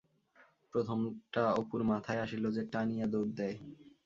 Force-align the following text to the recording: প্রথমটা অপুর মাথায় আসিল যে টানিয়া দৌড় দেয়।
প্রথমটা 0.73 1.43
অপুর 1.53 1.79
মাথায় 1.83 2.21
আসিল 2.21 2.43
যে 2.51 2.63
টানিয়া 2.71 3.05
দৌড় 3.07 3.31
দেয়। 3.37 3.57